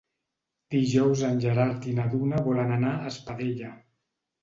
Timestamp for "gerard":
1.45-1.87